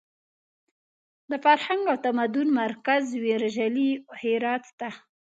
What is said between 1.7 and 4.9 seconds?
او تمدن مرکز ویرژلي هرات ته!